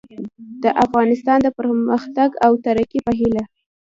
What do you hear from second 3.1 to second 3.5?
هیله